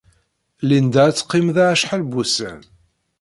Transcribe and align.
Linda 0.67 1.01
ad 1.07 1.15
teqqim 1.15 1.47
da 1.55 1.65
acḥal 1.73 2.01
n 2.05 2.09
wussan. 2.13 2.59